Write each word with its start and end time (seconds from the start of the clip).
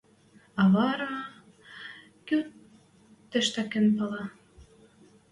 А 0.61 0.63
вара... 0.75 1.13
Кӱ 2.27 2.37
тӹштӓкен 3.29 3.85
пӓлӓ? 3.95 4.23